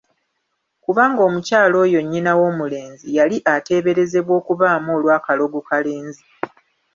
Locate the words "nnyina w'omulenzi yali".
2.03-3.37